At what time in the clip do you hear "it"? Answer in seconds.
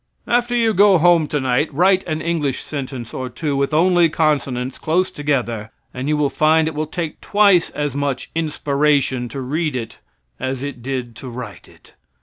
6.71-6.75, 9.75-9.99, 10.63-10.81, 11.69-11.93